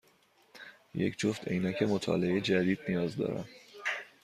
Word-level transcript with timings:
یک 0.95 1.17
جفت 1.17 1.47
عینک 1.47 1.83
مطالعه 1.83 2.41
جدید 2.41 2.79
نیاز 2.89 3.15
دارم. 3.15 3.47